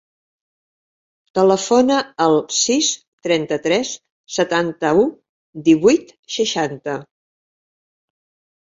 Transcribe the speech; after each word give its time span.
Telefona 1.39 1.97
al 2.25 2.39
sis, 2.61 2.89
trenta-tres, 3.27 3.93
setanta-u, 4.39 5.07
divuit, 5.71 6.19
seixanta. 6.39 6.99